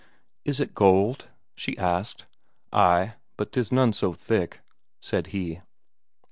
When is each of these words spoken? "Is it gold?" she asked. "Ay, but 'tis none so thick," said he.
"Is 0.43 0.59
it 0.59 0.73
gold?" 0.73 1.27
she 1.53 1.77
asked. 1.77 2.25
"Ay, 2.73 3.13
but 3.37 3.51
'tis 3.51 3.71
none 3.71 3.93
so 3.93 4.13
thick," 4.13 4.61
said 4.99 5.27
he. 5.27 5.61